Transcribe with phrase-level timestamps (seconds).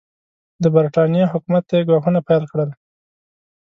[0.63, 2.69] د برټانیې حکومت ته یې ګواښونه پیل کړل.